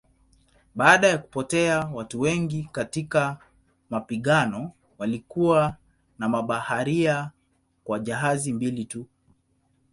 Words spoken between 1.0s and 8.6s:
ya kupotea watu wengi katika mapigano walikuwa na mabaharia kwa jahazi